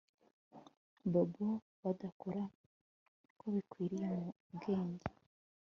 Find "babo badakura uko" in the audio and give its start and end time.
1.13-3.43